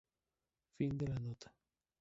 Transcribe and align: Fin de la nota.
Fin 0.79 0.97
de 1.03 1.13
la 1.13 1.19
nota. 1.19 1.55